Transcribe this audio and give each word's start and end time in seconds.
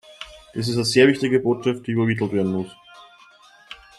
Das 0.55 0.67
ist 0.67 0.77
eine 0.77 0.85
sehr 0.85 1.07
wichtige 1.07 1.39
Botschaft, 1.39 1.85
die 1.85 1.91
übermittelt 1.91 2.31
werden 2.33 2.51
muss. 2.53 2.75